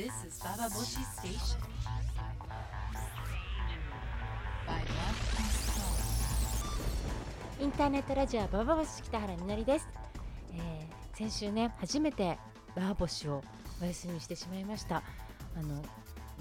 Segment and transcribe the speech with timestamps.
[0.00, 1.60] This is Bababoshi Station.
[4.66, 5.52] By Love and
[7.60, 7.62] Soul.
[7.62, 9.86] インターネットラジオババボシ北原みのりです、
[10.54, 12.38] えー先週ね初めて
[12.74, 13.44] ババボシを
[13.82, 15.02] お休みしてしまいました。
[15.54, 15.84] あの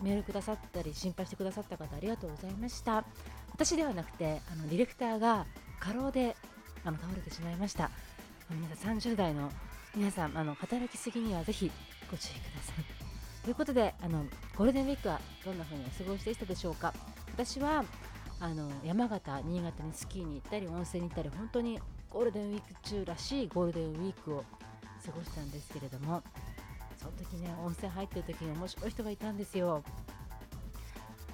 [0.01, 3.03] メールくださったり心配してくださった方ありがとうございました。
[3.51, 5.45] 私ではなくてあのディレクターが
[5.81, 6.37] 過労で
[6.85, 7.91] あの倒れてしまいました。
[8.49, 9.51] 皆さん30代の
[9.93, 11.69] 皆さんあの働きすぎにはぜひ
[12.09, 12.98] ご注意ください。
[13.43, 16.93] ということであのゴールデンウィークはどんな風にお過ごしでしたでしょうか？
[17.33, 17.83] 私は
[18.39, 24.43] あの山形、新潟にスキーに行ったり温泉に行ったり本当にゴールデンウィーク中らしいゴールデンウィークを
[25.05, 26.21] 過ごしたんですけれども
[26.97, 29.83] その時ね温泉入ってる時に面白い人がいたんですよ。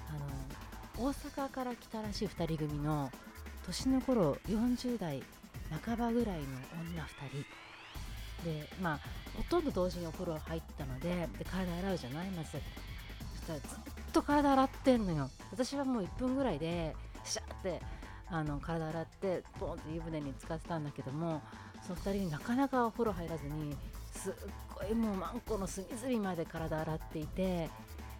[0.08, 3.10] あの大阪から来たらしい2人組の
[3.66, 5.22] 年の頃40代
[5.84, 6.44] 半ばぐらいの
[6.80, 7.06] 女2
[7.42, 7.45] 人。
[8.44, 9.00] でまあ
[9.36, 12.52] ほとんど同時にお風呂入ったのでで体洗うじゃないまず。
[12.52, 12.60] そし
[13.46, 13.78] たらずっ
[14.12, 15.30] と体洗ってんのよ。
[15.52, 17.80] 私はもう1分ぐらいでシャーって
[18.28, 21.42] あの体洗ってポンって湯船に浸かってたんだけども
[21.86, 23.76] その2人になかなかお風呂入らずに
[24.12, 24.32] すっ
[24.74, 27.70] ごいもうマンコの隅々まで体洗っていて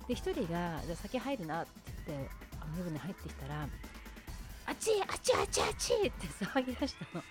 [0.07, 1.71] で1人がじゃあ先入るなって
[2.07, 2.31] 言って
[2.79, 5.95] 湯船入ってきたらあっちあっちあっちあっち！
[5.95, 7.25] って騒ぎ出したの。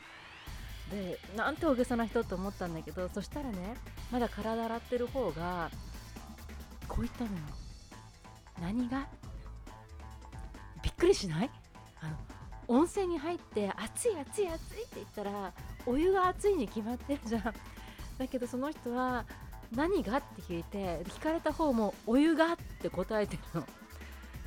[0.91, 3.75] でなんて大げさな人と思ったんだけどそしたらね
[4.11, 5.72] まだ体洗ってる方が
[6.88, 7.38] こう言ったのよ。
[8.61, 9.08] 何が？
[10.83, 11.50] びっくりしない？
[12.02, 12.16] あの
[12.67, 15.53] 温泉に入って熱い熱い熱いって言ったら
[15.86, 17.44] お湯が熱いに決まってるじゃん。
[18.17, 19.25] だけどその人は
[19.75, 20.17] 何が？
[20.17, 22.53] って聞いて聞かれた方もお湯が？
[22.53, 23.66] って答えてるの。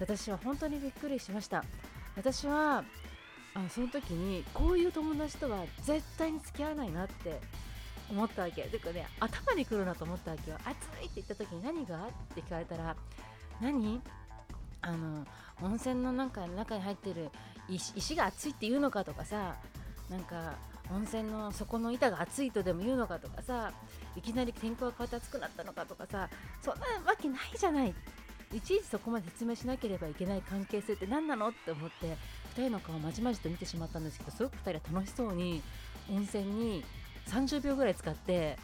[0.01, 1.65] 私は本当にびっくりしました。
[2.17, 2.85] 私は
[3.67, 7.41] あその時にこういう友達とは絶対に付き合わないなって
[8.09, 8.63] 思ったわけ。
[8.63, 10.57] てかね頭にくるなと思ったわけよ。
[10.65, 10.71] 暑
[11.03, 12.05] いって言った時に何が？
[12.05, 12.97] って聞かれたら
[13.61, 14.01] 何？
[14.81, 15.27] あの
[15.61, 17.31] 温泉のなんか中に入ってる
[17.69, 19.57] 石石が熱いって言うのかとかさ
[20.09, 20.55] なんか
[20.93, 23.73] 温泉の底の板が熱いとでも言うのかとかさ
[24.15, 26.31] いきなり天候が変わって熱くなったのかとかさ
[26.63, 27.95] そんなわけないじゃない。
[28.55, 31.49] いちいちそこまで説明しなければいけない関係性って何なの？
[31.49, 32.17] って思って
[32.59, 35.63] 2人の顔をまじまじと見てしまったんですけどすごく2人は楽しそうに
[36.11, 36.85] 温泉に
[37.29, 38.59] 30秒ぐらい使って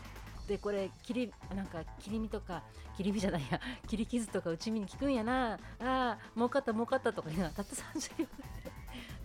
[0.49, 2.63] でこれ切りなんか切り身とか
[2.97, 8.73] 切り身じゃないや 切り傷とか内身に効くんやなあー儲かった儲かったとか言いながらたった30秒ぐらいで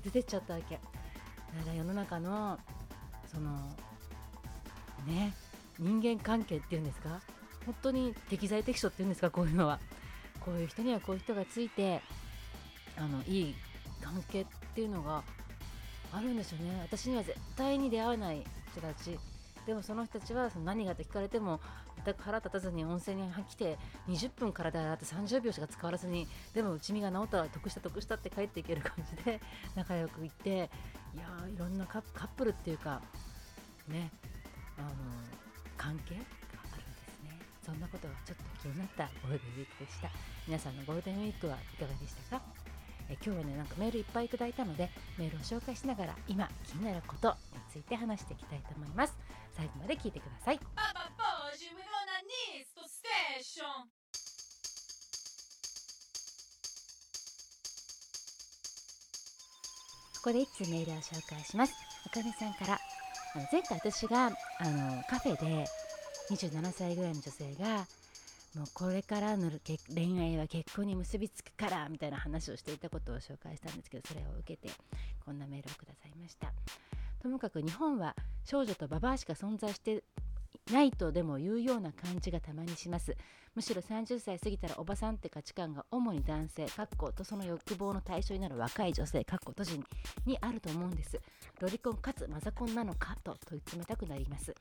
[0.06, 0.76] 出てっちゃったわけ。
[0.76, 0.82] だ
[1.64, 2.58] から世の中の
[3.28, 3.76] その
[5.08, 5.34] ね
[5.78, 7.20] 人間関係っていうんですか？
[7.66, 9.30] 本当に適材適所っていうんですか？
[9.32, 9.80] こういうのは。
[10.40, 12.02] こういう人にはこういう人がついて
[12.98, 13.56] あのいい
[14.02, 14.46] 関係
[14.80, 15.24] っていうのが
[16.14, 16.80] あるんですよね。
[16.82, 19.20] 私には絶対に出会わない人たち。
[19.66, 21.60] でもその人たちはその何がって聞かれても
[22.06, 29.42] 全く腹立たずに温泉に来て20分体洗って30秒しか使わずにでも内身が治ったら得した得したって帰っていける感じで
[29.76, 33.02] 仲良くいっていやーいろんなカッカップルっていうか
[33.90, 34.10] ね
[34.78, 34.90] あの
[35.78, 36.22] 関係が
[36.74, 37.40] あるんですね。
[37.64, 40.10] そんなことがちょっと気になったゴールデンウィークでした。
[40.48, 42.69] 皆さんのゴールデンウィークはいかがでしたか？
[43.10, 47.36] え今日はねなんかメールいっぱいいただいたのでメールを紹介しながら今気になることに
[47.72, 49.14] ついて話していきたいと思います
[49.54, 50.60] 最後まで聞いてください.
[60.20, 61.74] ここで一通メールを紹介します。
[62.06, 62.80] あかねさんから、
[63.54, 64.30] 前回私があ
[64.70, 65.66] のカフェで
[66.30, 67.88] 27歳ぐらいの女性が、
[68.56, 69.52] もうこれからの
[69.94, 74.74] 恋愛は結婚に結びつくからみたいな話をしていたことを紹介したんですけど、それを受けて
[75.24, 76.52] こんなメールをくださいました。
[77.22, 78.16] ともかく日本は
[78.46, 80.04] 少女とババアしか存在して
[80.72, 83.16] ないとでも言うような感じがたまにします。
[83.56, 89.86] むしろ30歳過ぎたらおばさんって価値観が主に男性、かっことその欲望の対象になる若い女性、かっこ閉じに
[90.26, 91.20] にあると思うんです。
[91.60, 94.54] ロリコンかつマザコンなのかと問い詰めたくなります。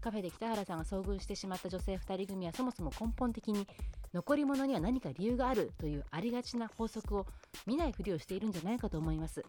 [0.00, 3.66] カフェで北原さんが遭遇してしまった女性2人組はそもそも根本的に
[4.14, 7.26] 残り物には何か理由があるというありがちな法則を
[7.66, 9.44] 見ないふりをしているんじゃないかと思います。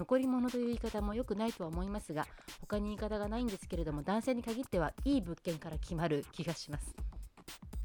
[0.00, 2.26] 残り物という言い方も良くないとは思いますが
[2.62, 6.94] 他に言い方がないんですけれども男性に限ってはいい物件から決まる気がします。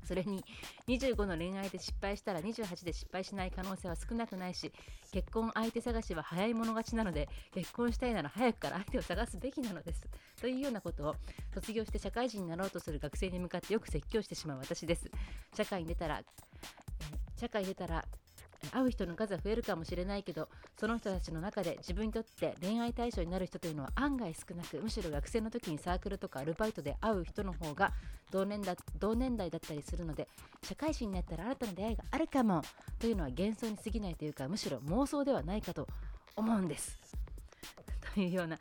[0.05, 0.45] それに
[0.87, 4.71] 25の恋愛で失敗したら28で失敗しない可能性は少なくないし
[5.11, 10.01] 結婚相手探しは早い者勝ちなので結婚したいなら早くから相手を探すべきなのです。
[10.39, 11.15] というようなことを
[11.53, 15.11] 卒業して社会人になろうとする学生に向かってよく説教してしまう私です。
[15.53, 16.21] 社会に出たら
[17.35, 18.05] 社会に出たら
[18.71, 20.47] 会う人の数は増えるかもしれないけど
[20.77, 27.91] その人たちの中で自分にとって恋愛対象になる人というのは案外少なくむしろ学生の時にサークルとかアルバイトで会う人の方が
[28.31, 30.27] 同年だ同年代だったりするので
[30.63, 32.61] 社会人になったら新たな出会いがあるかも
[32.99, 35.87] というのは幻想に過ぎないというかむしろ妄想ではないかと
[36.35, 36.99] 思うんです。
[38.13, 38.57] というような、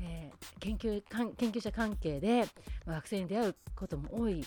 [0.00, 1.02] えー、研究
[1.36, 2.46] 研究者関係で、
[2.86, 4.44] ま、学生に出会うことも多い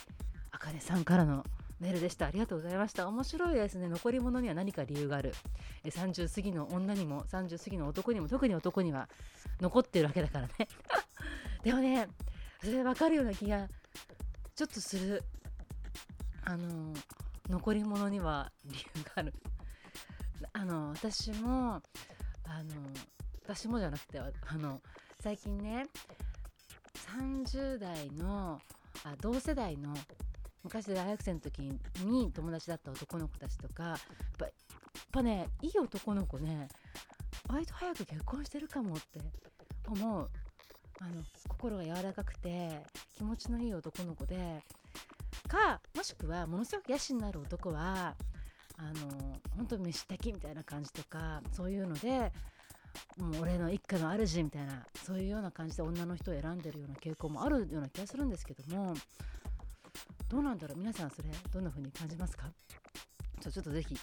[0.52, 1.46] あかねさんからの
[1.80, 2.28] メールでした。
[2.28, 3.08] ありがとうございました。
[3.08, 3.88] 面白いですね。
[3.88, 5.34] 残り物には何か理由がある。
[5.84, 9.08] え30過ぎの女にも、30過ぎの男にも、特に男には
[9.62, 10.54] 残ってるわけだからね。
[11.64, 12.08] でもね、
[12.62, 13.68] それ分かるような気が
[14.56, 15.24] ちょっとする。
[16.44, 16.94] あの、
[17.50, 19.34] 残り物には理由がある。
[20.54, 21.82] あの、私も、
[22.46, 22.74] あの、
[23.44, 24.82] 私もじゃなくて、あの、
[25.20, 25.88] 最近ね、
[27.08, 28.60] 30代の
[29.04, 29.94] あ同世代の
[30.68, 31.60] 昔大学生の時
[32.06, 33.98] に友達だった男の子たちとかやっ
[34.38, 34.54] ぱやっ
[35.14, 36.68] ぱねいい男の子ね
[37.48, 39.20] 割と早く結婚してるかもって
[39.88, 40.30] 思う。
[41.00, 42.82] あの心が柔らかくて
[43.16, 44.64] 気持ちのいい男の子で
[45.48, 48.16] かもしくはものすごく野心のある男は
[48.78, 52.32] あの本当飯炊きみたいな感じとかそういうので
[53.18, 58.96] もう俺の一家の主みたいなそういうような感じで女の人を選んでるような傾向もあるような気がするんですけども
[60.30, 60.78] どうなんだろう？
[60.78, 62.52] 皆さんそれどんな風に感じますか？
[63.42, 63.96] ちょちょっとぜひ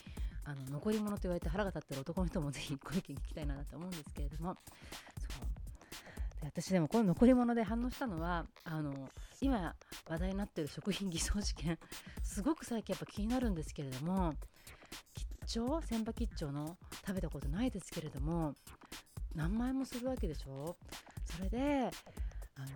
[0.44, 4.54] あの残り物と言われて腹が立ってる男の人もぜひご意見聞きたいなと思うんですけれども。
[5.18, 6.40] そう。
[6.40, 8.92] で私でもこの残り物で反応したのはあの
[9.40, 9.74] 今
[10.08, 11.78] 話題になってる食品偽装事件
[12.22, 14.34] すごく最近やっぱ気になるんですけれども
[15.14, 15.26] 吉
[15.58, 16.76] 兆千葉吉兆の
[17.06, 18.54] 食べたことないですけれども
[19.34, 20.76] 何万円もするわけでしょ？
[21.24, 21.58] それで
[22.56, 22.68] あの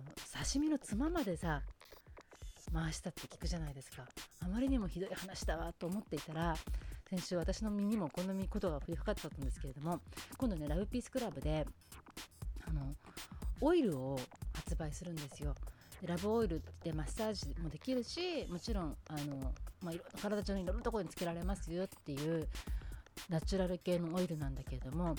[0.43, 1.61] 刺身のつままでさ
[2.73, 4.03] 回したって聞くじゃないですか。
[4.41, 6.55] あまりにもひどい話だわと思っていたら
[7.09, 9.99] 先週私の身にもこんなことが降りかかってたんですけれども
[10.37, 11.65] 今度ねラブピースクラブで
[12.67, 12.93] あの
[13.61, 14.19] オイルを
[14.53, 15.55] 発売するんですよ。
[16.01, 22.47] でラブオイルってマッサージもできるしもちろんあの、まあ、体中のいろんなところにつけられますよっていう
[23.27, 25.15] ナチュラル系のオイルなんだけれども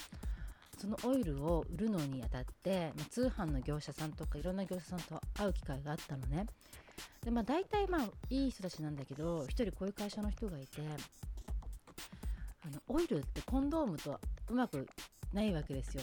[0.79, 6.47] そのオイルを売るのにあたって、まあ、通販の業者さんとかいろんな業者さんと会う機会があったのね。
[7.25, 10.83] でまあ大体まあいい人たちなんだけど一人こういう会社の人がいて
[12.65, 14.19] あのオイルってコンドームと
[14.49, 14.87] うまく
[15.33, 16.03] ないわけですよ。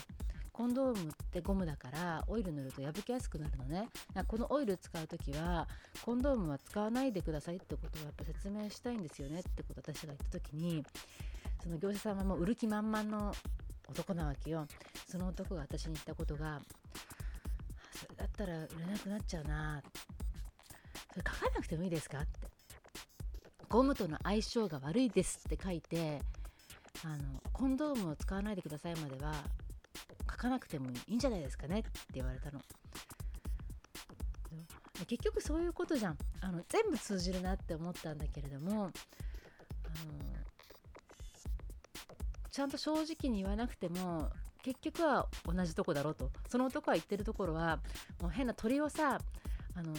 [0.51, 3.89] コンドームってゴムだからオイル塗ると破けやすくなるのね。
[4.27, 5.67] このオイル使う時は
[6.03, 10.83] コンドームは使わないでくださいってことをやっぱ説明したいんですよねってこと私が言った時に
[11.61, 13.35] その業者さんはもう売る気満々の
[13.87, 14.67] 男なわけよ。
[15.07, 16.59] その男が私に言ったことが
[17.91, 19.83] それだったら売れなくなっちゃうな
[21.25, 22.19] 書かなくてもいいですか？
[22.19, 22.39] って。
[23.69, 26.21] ゴムとの相性が悪いですって書いて
[27.03, 29.33] あのコンドームを使わないでくださいまでは
[30.31, 31.79] 書かなくてもいいんじゃないですかね？
[31.79, 32.61] って言われたの。
[35.05, 36.17] 結局そういうことじゃん。
[36.41, 38.91] あの全部通じるなって思ったんだけれどもあの
[42.49, 44.31] ちゃんと正直に言わなくても
[44.63, 46.31] 結局は同じとこだろうと。
[46.49, 47.79] その男が言ってるところは
[48.21, 49.19] もう変な鳥をさ
[49.75, 49.93] あの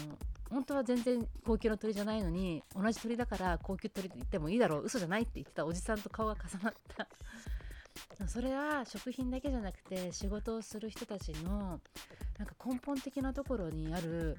[0.50, 4.84] 本当は全然高級な鳥じゃないのに同じ鳥だから高級鳥と言ってもいいだろう。
[4.84, 7.08] 嘘じゃないって言ってたおじさんと顔が重なった。
[8.26, 11.80] それは食品だけじゃなくて仕事をする人たちの
[12.38, 14.36] なんか根本的なところにある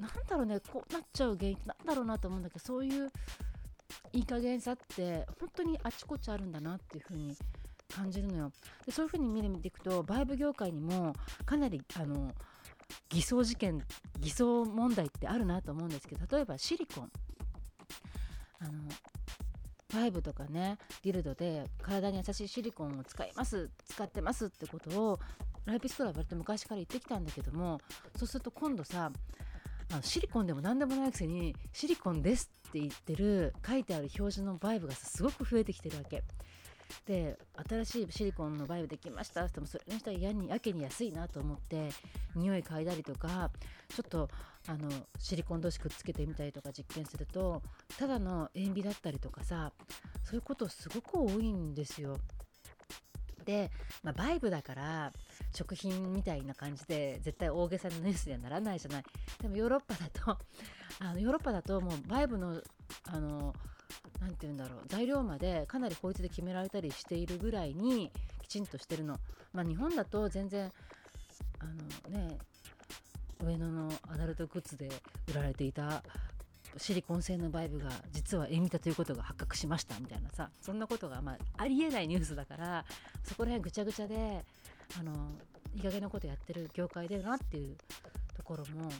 [0.00, 3.10] なんだろうねこうなっちゃう原因なんだろうなと思うんだけどそういう
[4.12, 7.36] いい加減さって本当にあちこちあるんだなっていう風に
[7.94, 8.52] 感じるのよ。
[8.86, 11.14] でそういう風に見ていくとバイブ業界にも
[11.44, 12.32] かなりあの
[13.08, 13.82] 偽装事件
[14.20, 17.10] 偽装問題ってあるなと思うんですけど例えばシリコン
[18.60, 18.72] あの
[19.92, 25.18] バイブとかねディルドで体に優しいシリコンを使います使ってますってことを
[25.64, 27.80] ライピストラは割と昔から言ってきたんだけども
[28.16, 29.12] そうすると今度さ
[29.92, 36.22] あのシリコンでも何でもないくせにシリコンですって言ってる書いてある表示のバイブがすごく増えてきてるわけ。
[37.06, 41.88] で新しいシリコンのバイブできましたってもそれにしたらやにやけに安いなと思って
[42.34, 43.50] 匂い嗅いだりとか
[43.88, 44.28] ちょっと
[44.68, 47.62] あのシリコン同士くっつけてみたりとか実験すると
[47.98, 49.72] ただの塩ビだったりとかさ
[50.24, 52.18] そういうことすごく多いんですよ。
[53.44, 53.72] で、
[54.04, 55.12] まあ、バイブだから
[55.52, 59.04] 食品みたいな感じで絶対大げさなニュースにはならないじゃない
[59.40, 60.38] でもヨーロッパだと
[61.00, 62.60] あのヨーロッパだともうバイブの
[63.08, 63.52] あの
[64.20, 68.10] 何て言うんだろう材料までかなり法律で決められたりしているぐらいに
[68.42, 69.18] きちんとしてるの。
[69.52, 70.72] まあ、日本だと全然
[71.58, 71.64] あ
[72.10, 72.38] のね
[73.44, 74.88] 上野のアダルトグッズで
[75.28, 76.02] 売られていた
[76.76, 82.84] シリコン製のバイブが実はエミタということが発覚しましたみたいなさそんなことが、まあ、ありえないニュースだから
[83.24, 84.44] そこら辺ぐちゃぐちゃで
[84.98, 85.12] あの
[85.74, 87.76] いい加減なことやってる業界だよなっていう
[88.36, 88.90] ところも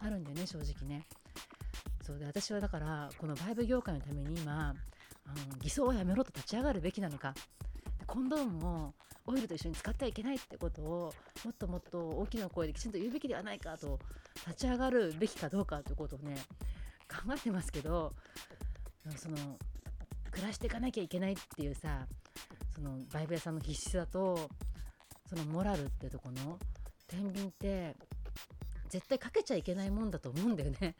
[0.00, 1.06] あるんだよね正直ね。
[2.08, 7.34] そうで私はだからこのバイブ業界のために今あの偽装をやめろと立ち上がるべきなのか
[8.06, 8.94] コンドームを
[9.26, 11.12] オイルと一緒に使ってはいけないってことを
[11.44, 13.98] もっともっと大きな声できちんと言うべきではないかと
[14.46, 16.34] 立ち上がるべきかどうかということをね
[17.10, 18.14] 考えてますけど
[19.14, 19.36] その
[20.30, 22.06] 暮らしていかなきゃいけないっていうさ
[22.74, 24.48] そのバイブ屋さんの必死さと
[25.28, 26.58] そのモラルってとこの
[27.06, 27.94] 天秤って
[28.88, 30.94] 絶対かけちゃいけないもんだと思うんだよね。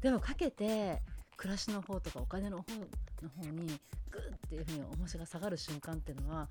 [0.00, 1.02] でもかけて
[1.36, 2.64] 暮らしの方とかお金の方
[3.22, 3.66] の方に
[4.10, 6.48] グッっていうふうに重しが下がる瞬間っていうのは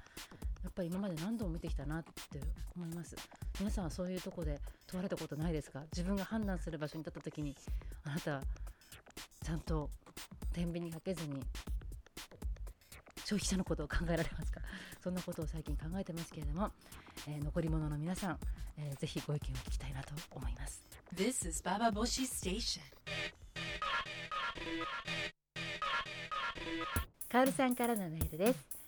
[0.63, 2.39] やっぱり今まで何度も見てきたなって
[2.75, 3.15] 思います。
[3.60, 5.82] 皆さんはそういうとこで問われたことないですか？
[5.94, 7.56] 自分が判断する場所に立った時に
[8.03, 8.41] あなた
[9.44, 9.89] ちゃんと
[10.53, 11.41] 天秤にかけずに
[13.25, 14.62] 消費者のことを考えられますか？
[15.03, 16.72] そんなことを最近考えてますけれども、
[17.27, 18.39] えー、残り物の皆さん、
[18.77, 20.82] えー、ぜひご意見を聞きたいなと思います。
[21.15, 22.82] This is Baba Boshi Station.
[27.32, 28.80] カオルさんからのメールです。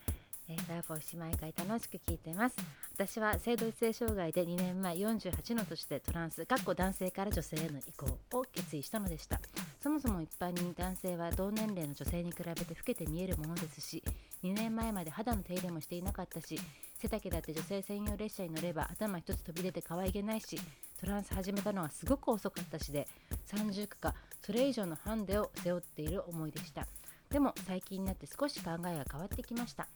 [0.50, 2.56] えー、バーボイ毎回楽しく聞いてます。
[2.96, 9.40] 私は性同一性障害で2年前48の年でトランス、かっこ男性から女性への移行を決意したのでした。
[9.82, 14.04] そもそも一般に男性は同年齢の女性に比べて老けて見えるものですし、
[14.44, 16.60] 2年前まで肌の手入れもしていなかったし、
[16.98, 20.60] 背丈だって女性専用列車に乗れば頭一つ飛び出て可愛げないし、
[21.02, 23.08] トランス始めたのはすごく遅かったしで、
[23.52, 24.14] 30区か
[24.46, 26.86] それ以上のハンデを背負っている思いでした。
[27.32, 29.88] でも最近になって少し考えが変わってきました。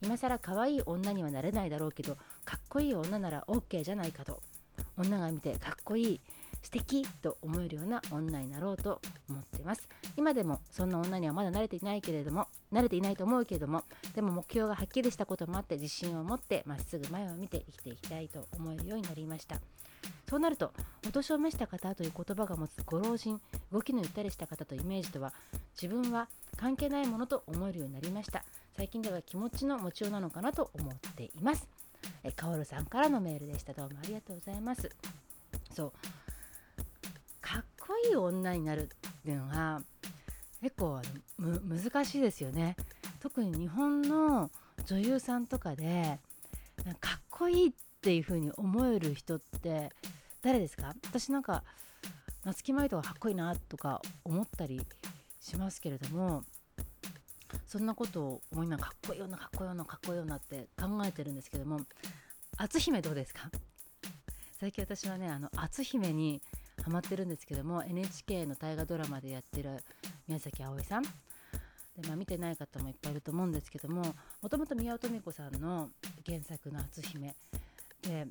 [0.00, 4.40] 今更可愛い女にはなれないだろうけどかっこいい女なら OK じゃないかと。
[4.96, 6.20] 女が見てかっこいい
[6.62, 9.86] 素敵と思えるような女になろうと思っています。
[10.16, 19.60] 今でもそんな女にはまだ慣れていないけれども慣れていないと思うけれどもでも目標がはっきりしたこともあって自信を持ってまっすぐ前を見て生きていきたいと思えるようになりました。
[20.28, 20.72] そうなると
[21.06, 23.40] お年を召した方という言葉が持つご老人
[23.72, 25.32] 動きのゆったりした方とイメージとは
[25.80, 28.44] 自分は関係ないものと思えるようになりました。
[28.76, 31.66] 最近では気持ちの持ちようなのかなと思っています。
[32.22, 33.72] えかおるさんからのメールでした。
[33.72, 34.90] どうもありがとうございます。
[35.74, 35.92] そう。
[37.40, 38.86] かっこいい女になるっ
[39.22, 39.82] ていうのは
[40.60, 41.00] 結構
[41.38, 42.76] 難しいですよね。
[43.20, 44.50] 特に日本の
[44.84, 46.18] 女優さんとかで
[47.00, 49.90] かっこいいっていう風に思える人って
[50.48, 50.94] 誰ですか？
[51.04, 51.62] 私なんか
[52.42, 54.80] 夏木マイトがかっこいいなとか思ったり
[55.38, 56.42] しますけれども
[57.66, 61.80] そんなことを思いなかっこいいよなかっこいいよなかっこいいよなって考えてるんですけども
[62.56, 63.50] 篤姫どうですか？
[64.58, 66.40] 最近私はねあの篤姫に
[66.82, 69.84] ハマってるんですけども NHK の大河ドラマでやってる
[70.28, 71.02] 宮崎あおいさん。
[71.02, 71.10] で、
[72.06, 74.02] まあ、見てない方もいっぱいいると思うんですけども
[74.40, 75.90] もともと宮尾富子さんの
[76.24, 77.34] 原作の篤姫
[78.00, 78.26] で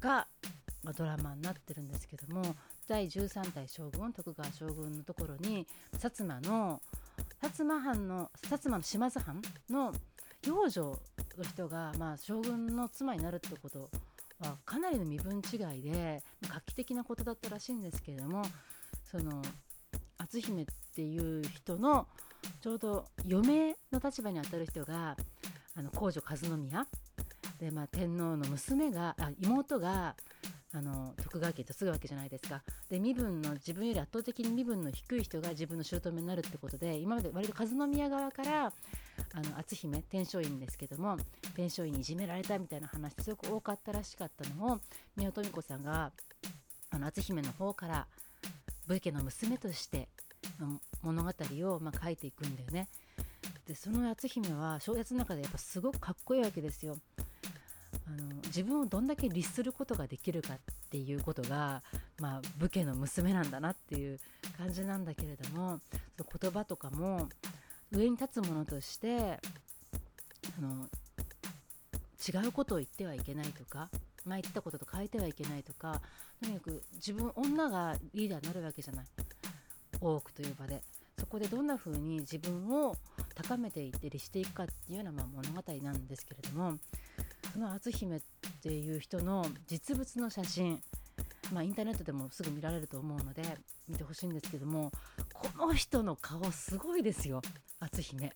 [0.00, 0.28] が、
[0.82, 2.42] まあ、ドラマになってるんですけども
[2.86, 5.66] 第13代将軍徳川将軍のところに
[5.96, 6.80] 薩摩の
[7.42, 9.92] 薩摩藩の薩摩の島津藩の
[10.46, 10.98] 養女
[11.36, 13.90] の人が、まあ、将軍の妻になるってこと
[14.40, 18.42] はかなりの身分違いで画期的なことだったらしいんですけれども
[19.10, 19.42] その
[20.18, 22.06] 篤姫っていう人の
[22.60, 25.16] ちょうど嫁の立場にあたる人が
[25.74, 26.86] あの皇女和宮
[27.58, 30.14] で、まあ、天皇の娘があ妹が
[30.74, 41.16] あの徳川家と継ぐわけじゃないですかで身分の自分より圧倒的に身分の低い人が自分の姑になるってことで今まで割と和宮側からあの篤姫天璋院ですけども
[41.56, 44.80] 天璋院にいじめられたみたいな話すごく多かったらしかったのを
[45.16, 46.12] 宮尾富子さんが
[46.90, 48.06] あの篤姫の方から
[48.86, 50.08] 武家の娘として
[51.02, 52.88] 物語をまあ書いていくんだよね。
[53.66, 56.96] でその篤姫は小説の中でやっぱすごくかっこいいわけですよ。
[58.08, 60.58] あの自分をどんだけ律することができるかっ
[60.90, 61.82] ていうことが、
[62.18, 64.18] まあ、武家の娘なんだなっていう
[64.56, 65.80] 感じなんだけれども
[66.16, 67.28] その言葉とかも
[67.92, 69.40] 上に立つものとしてあ
[70.60, 70.88] の
[72.26, 73.88] 違うことを言ってはいけないとか
[74.24, 76.00] 前言ったことと変えてはいけないとか
[76.42, 79.06] とにかく自分女がリーダーになるわけじゃない。
[80.00, 80.82] 多くという場で。
[81.18, 82.96] そこでどんな風に自分を
[83.34, 86.78] 高めていって律していくかっていうようなまあ物語なんですけれども
[87.58, 88.20] その篤姫っ
[88.62, 90.80] ていう人の実物の写真
[91.50, 93.42] まあ、インターネットでもすぐ見られると思うので
[93.88, 94.92] 見てほしいんですけども
[95.32, 97.42] この人の顔すごいですよ
[97.80, 98.26] 篤姫。
[98.26, 98.30] っ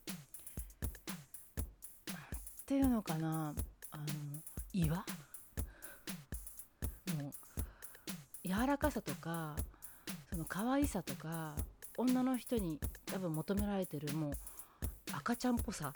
[2.67, 3.55] ていうのかな
[3.93, 4.05] あの
[4.73, 4.97] 岩？
[4.97, 5.05] も
[7.29, 9.55] う柔らかさとか
[10.31, 11.55] その可愛さとか
[11.99, 14.33] 女の人に多分求められてるもう
[15.13, 15.93] 赤ちゃんっぽさ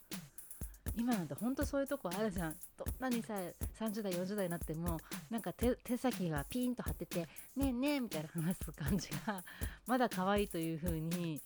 [0.96, 2.56] 今なんてほんとそういうとこあるじゃん。
[2.76, 3.34] どんなにさ
[3.78, 4.98] 30代40代になっても
[5.30, 9.44] なんか手先がピーンと張ってて「ねえねえ」みたいな話す感じが
[9.86, 11.42] まだ可愛いという風に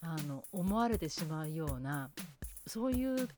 [0.00, 2.10] あの思われてしまうような
[2.66, 3.28] そういう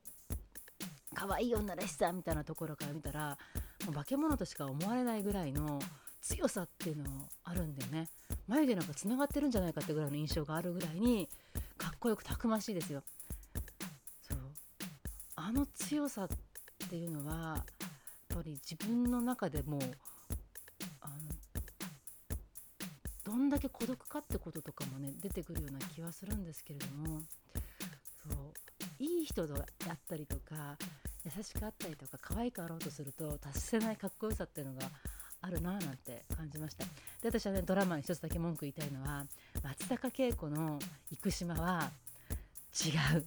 [1.13, 3.37] 可愛い女らしさみたいなところから見たら
[3.85, 5.79] もう化け物としか思われないぐらいの
[6.21, 8.09] 強さっていうのあるんだよね。
[8.47, 11.29] 眉毛なんかつながってるんじゃないかってぐらいの印象があるぐらいに
[11.77, 13.03] かっこよくたくましいですよ。
[15.47, 16.27] あの強さっ
[16.89, 17.63] ていうのはや
[18.33, 19.77] っぱり自分の中でも
[21.01, 21.13] あの
[23.23, 27.21] どんだけ孤独かってこととかもね出てくるような気はするんですけれども
[28.27, 30.77] そういい人だったりとか
[31.23, 34.89] 優しくあったりとか可愛くあろうとすると達せないかっこよさっていうのが
[35.41, 36.85] あるなぁなんて感じました。
[37.21, 39.27] で私はねドラマに一つだけ文句言いたいのは
[39.61, 40.79] 松坂慶子の
[41.21, 41.91] 生島は
[42.83, 43.25] 違う。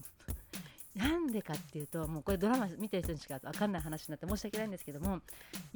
[0.99, 5.21] なんでかっていうともうこれドラマ見てる人にしか分かんない話になって申し訳ないんですけども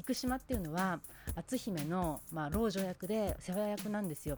[0.04, 1.00] 生島っていうのは
[1.36, 4.36] 篤姫の、まあ、老女役で世話役なんですよ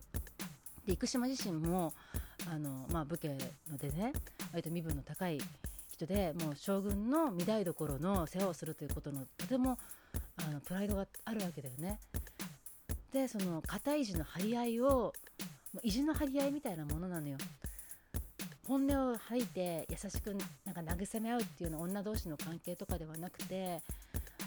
[0.87, 1.95] で生島自身も
[2.47, 3.29] あの、まあ、武家
[3.71, 4.13] のでね
[4.53, 5.39] 割と身分の高い
[5.91, 9.79] 人でもう将軍の御台所の世話をするということのとても
[10.37, 11.99] あのプライドがあるわけだよね。
[13.13, 15.13] でその肩意地の張り合いをも
[15.77, 17.39] う意地の張り合いみたいなものなのよ。
[18.67, 23.83] 本音を吐いて優しくなんか慰め合うっていうような女同士の関係とかではなくて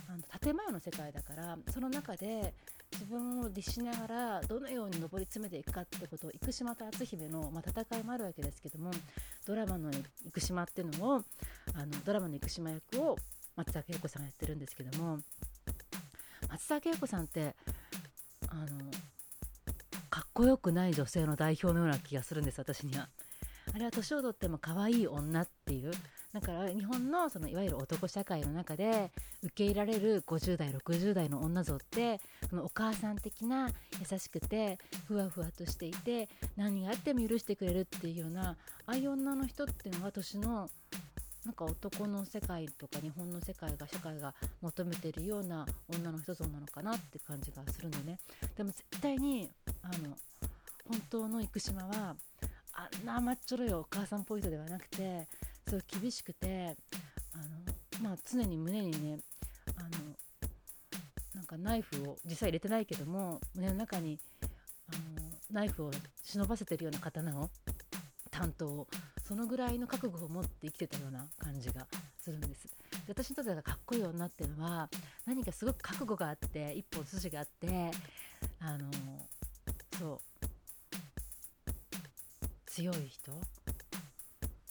[0.09, 2.53] あの建前の世界だからその中で
[2.93, 8.91] 自分を律しながらどのように上り詰めていくかってことを生島と篤姫の、まあ、戦いもあるわけですけども
[9.45, 9.91] ドラマの
[10.33, 11.23] 生島っていうのを
[11.75, 13.17] あのドラマの生島役を
[13.55, 15.19] 松坂慶子さんがやってるんですけども
[16.49, 17.55] 松坂慶子さんって
[18.47, 18.89] あの
[20.09, 23.09] かっこよくない女性の代表のような気がするんです私には。
[23.73, 25.91] あれは年をとっても可愛い女っていう。
[26.33, 32.19] だから日本のそのいわゆる男社会の中で受け入れられる50代60代の女像って
[32.49, 33.69] そのお母さん的な
[33.99, 38.55] 優しくてふわふわとしていて何があっても許してくれるっていうようなあ
[38.87, 40.69] あいう女の人っていうのが年の
[41.45, 48.19] なんか男の世界とか日本の世界が社会が求めてるような女の人像なのかなって感じがするんでね。
[48.57, 49.49] でも絶対に
[49.81, 50.17] あの
[50.85, 52.17] 本当の生島は
[52.77, 55.27] あんな甘っちょろいお母さんポイントではなくて
[55.67, 56.75] すごい厳しくて
[57.33, 57.37] あ
[57.99, 59.19] の、まあ、常に胸にね
[59.77, 59.89] あの
[61.33, 64.19] なんかナイフを実際入れてないけども胸の中に
[64.93, 65.91] あのナイフを
[66.23, 67.49] 忍ばせてるような刀を
[68.29, 68.87] 担当
[69.27, 71.87] そのぐらいの覚悟を持って生きてたような感じが
[72.21, 72.67] するんです。
[73.07, 74.89] で私にとってはかっこいい女っていうのは
[75.25, 77.91] 何かすごく覚悟があって一本筋があって
[78.59, 78.89] あの
[79.99, 80.26] そう
[82.77, 83.31] 強い人？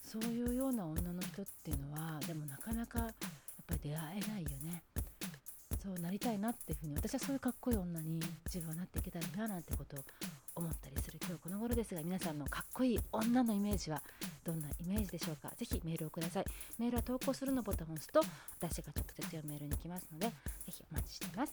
[0.01, 3.09] そういうような女の人っていうのはでもなかなかやっ
[3.67, 4.85] ぱり出会えないよね。
[5.83, 10.05] そうなりたいなっていうふうに私はそういうかっこいい女に自分はなっていけたらななんてことを
[10.55, 14.01] 思ったりする今日この頃ですが皆さんのかっこいい女のイメージは
[14.45, 15.53] どんなイメージでしょうか？
[15.57, 16.45] ぜひメールをください。
[16.79, 18.21] メールは投稿するのボタンを押すと
[18.61, 20.33] 私が直接読めるに来ますのでぜ
[20.69, 21.53] ひお待ちしています。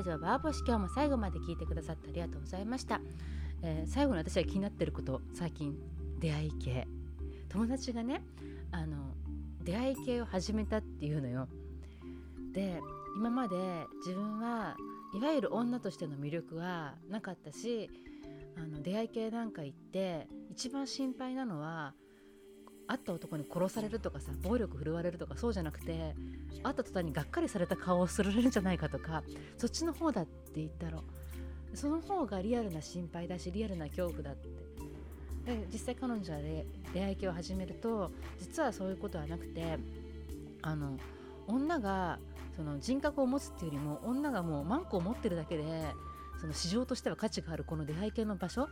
[0.00, 3.02] ラジオバーボシ今日も最後まで聞いてくださってありがとうございました、
[3.62, 5.76] えー最後に私が気になってること最近
[6.18, 6.88] 出会い系。
[7.50, 8.22] 友達がね
[8.72, 8.96] あの
[9.62, 11.48] 出会い系を始めたっていうのよ。
[12.54, 12.80] で
[13.14, 13.56] 今まで
[13.98, 14.74] 自分は
[15.14, 17.90] いわゆる女としての魅力はなかったし
[18.56, 21.92] あの出会い系なんか行って一番心配なのは
[22.90, 26.16] 会った男に殺されるとかさ暴力振るわれるとかそうじゃなくて
[26.64, 29.22] 会った途端にがっかりされた顔をするんじゃないかとか
[29.58, 31.04] そっちの方だって言ったろ。
[31.72, 34.48] その方がリアルな心配だしリアルな恐怖だって。
[35.46, 36.40] で実際彼女は
[36.92, 39.78] 出会い系を始めると実はそういうことはなくて
[40.60, 40.98] あの
[41.46, 42.18] 女が
[42.56, 45.64] その人格を持つっていうよりも女がもうマンコを持ってるだけで
[46.40, 48.68] その市場としては価値があるこの出会い系の場所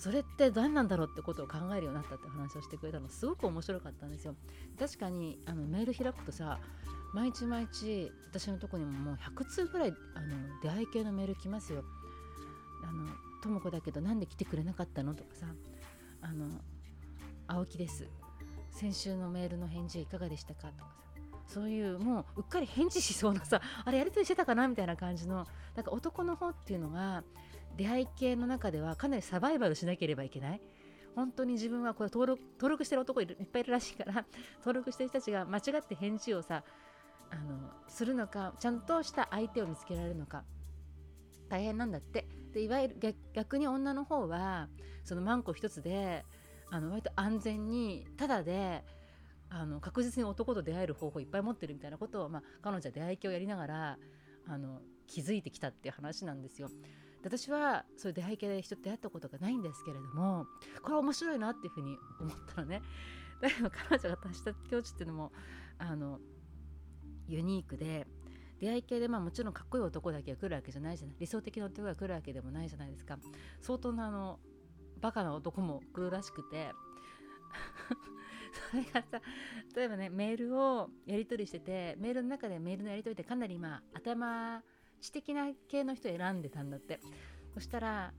[0.00, 4.34] それって何なんだろうってことを考えるようになったって話をしてくれたのすごく面白かったんですよ。
[4.78, 6.58] 確かにあのメール開くとさ
[7.12, 10.28] 毎日毎日私のとこにももう100通ぐらいあの
[10.62, 11.84] 出会い系のメール来ますよ。
[12.82, 13.10] あの
[13.42, 15.46] とも子だけどなんで来てくれなかったのとかさ
[16.22, 16.46] あの
[17.46, 18.08] 青木です。
[18.70, 21.10] 先週のメールの返事いかがでしたかとかさ。
[21.46, 27.24] そういうもううっかり返事しそうなさあれやり取りしてたかなみたいな感じのなんか男の方っていうのが
[27.76, 30.60] 出会い系の中ではかなりサバイバルしなければいけない。
[31.14, 34.24] 本当に自分はこれ登録登録してる男いっぱいいるらしいから
[34.60, 36.62] 登録してる人たちが間違って返事をさ
[37.30, 40.44] あのするのかちゃんとした相手を見つけられるのか。
[41.48, 42.28] 大変なんだって。
[42.52, 44.68] でいわゆる逆に女の方は
[45.04, 46.24] そのマンコ一つで
[46.70, 48.84] あの割と安全にただで
[49.48, 53.98] あの確実に男と出会える方法いっぱい持ってるみたいなことを、まあ、彼女は出会い系をやりながら
[54.46, 56.70] あの気づいてきたっていう話なんですよ。
[57.22, 60.46] 私はそういう出会い系で人と出会ったことがないんですけれども
[60.82, 62.82] これ面白いなっていうふうに思ったのね。
[63.40, 65.32] だけど彼女が達した境地っていうのも
[65.78, 66.18] あの
[67.26, 68.06] ユニークで
[68.60, 73.18] 出会い系でまあもちろんかっこいい男だけが来るわけじゃないじゃない理想的な男が来るわけでもないじゃないですか
[73.62, 74.38] 相当なあの
[75.00, 76.72] バカな男も来るらしくて
[78.70, 79.22] それがさ
[79.74, 84.62] 例えばねメールをやり取りしててメールの中でメールのやり取りってかなりまあ頭
[85.00, 87.00] 知的な系の人選んでたんだって
[87.54, 88.12] そしたら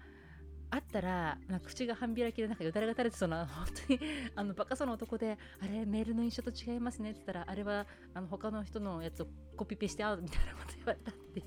[0.72, 4.00] 会ったら口が半開きでなんかよだれが垂れてそうな本当に
[4.36, 11.44] あのバカそうな男であれメールの印象と違いますねって言ったらあれはあの他の人のやつをコピペして会うみたいなこと言われたって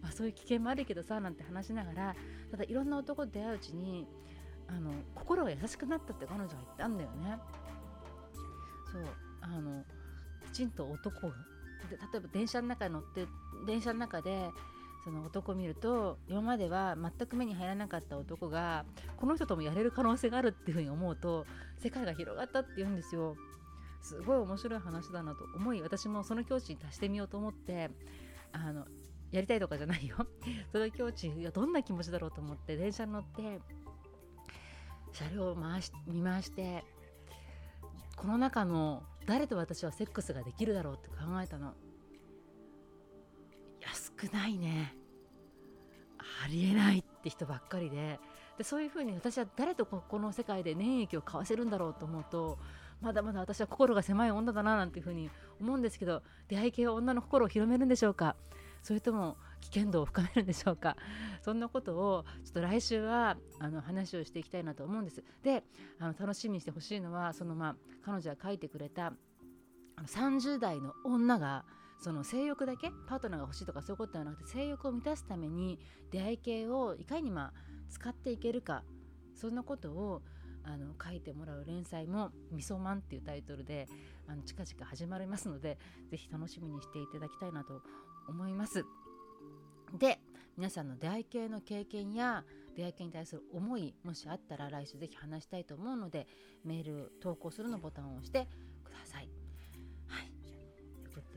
[0.00, 2.16] まあそういう危険もあるけどさなんて話しながら
[2.50, 4.08] ただいろんな男と出会ううちに
[4.68, 7.38] あの心が優しくなったって彼女は言ったんだよね
[8.90, 9.02] そう
[9.42, 9.84] あの
[10.46, 11.34] きちんと男で
[11.90, 13.26] 例えば電車の中乗って
[13.66, 14.50] 電車の中で
[15.04, 18.84] その男を見ると今までは全く目に入らなかった男が
[19.16, 21.46] この人ともやれる可能性があるっていうふうに思うと
[21.78, 23.36] 世界が広がったって言うんですよ。
[24.02, 25.44] すごい面白い話だなと。
[25.56, 27.90] 思い私もその境地に達してみようと思って
[28.52, 28.86] あの
[29.30, 30.16] やりたいとかじゃないよ。
[30.72, 33.60] その境地がどんな気持ちだろうと思って電車に乗って
[35.12, 36.84] 車両を回し見回して
[38.16, 41.74] この中の誰と私はセックスができるだろうって考えたの。
[43.80, 44.94] 安くないね。
[46.44, 48.18] ありえないって人ばっかりで。
[48.56, 52.58] でそういうふうに私は誰とここの世界で粘液を交わせるんだろうと思うと
[53.02, 58.34] まだまだ私は心が狭い女だななんていうふうに思うんですけど出会い系は女の心を広めるんでしょうか？
[58.86, 60.96] それとも危険度を深めるんでしょうか？
[61.42, 65.24] そんなことをちょっと来週はあの話をしていきたいなと思うんです。
[65.42, 65.64] で
[65.98, 69.12] あの楽しみにしてほしいのはそのまあ彼女が書いてくれた
[70.04, 71.64] 30代の女が
[71.98, 75.80] その性欲だけパートナーが欲しいとかそういうことではなくて性欲を満たすために
[76.12, 77.52] 出会い系をいかにまあ
[77.88, 78.84] 使っていけるか
[79.34, 80.22] そんなことを
[80.66, 83.88] あの書いてもらう連載も「みそまん」っていうタイトルで
[84.26, 85.78] あの近々始まりますので
[86.10, 87.82] 是非楽しみにしていただきたいなと
[88.28, 88.84] 思います。
[89.98, 90.20] で
[90.56, 96.26] 皆さんの出会い系の経験や出会い系に対する思いもしあったら来週是非話したいと思うので
[96.64, 98.48] メール投稿するのボタンを押して
[98.84, 99.46] ください。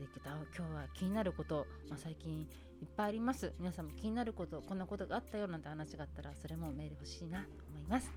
[0.00, 2.44] ていけた今日は気になること、まあ、最近い
[2.84, 8.10] っぱいあります皆さんも気になることこんなことがあったよなんて話があったらそれもメール欲しいなと思います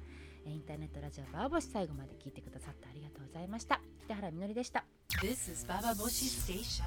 [0.46, 3.80] インターネットラジオバーボシ最後まで聞いてくださってありがとうございました。
[4.06, 4.84] 北原みのりでした。
[5.22, 6.84] This is Baba Boshi Station.